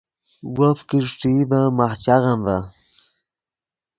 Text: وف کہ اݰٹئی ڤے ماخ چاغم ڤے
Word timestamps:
وف 0.55 0.79
کہ 0.87 0.97
اݰٹئی 1.03 1.41
ڤے 1.49 1.59
ماخ 1.77 1.93
چاغم 2.03 2.39
ڤے 2.45 2.57